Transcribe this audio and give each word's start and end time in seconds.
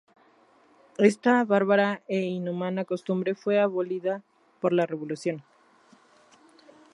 Esta 1.09 1.33
bárbara 1.51 1.89
e 2.17 2.19
inhumana 2.39 2.87
costumbre 2.91 3.31
fue 3.35 3.55
abolida 3.59 4.23
por 4.59 4.71
la 4.73 4.87
revolución. 4.87 5.43